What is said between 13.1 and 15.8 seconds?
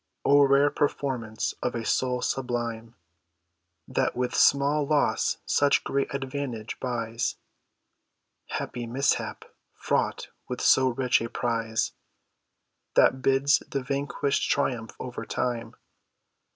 bids the vanquished triumph over time.